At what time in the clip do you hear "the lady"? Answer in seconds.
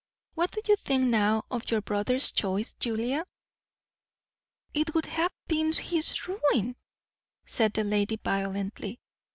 7.73-8.15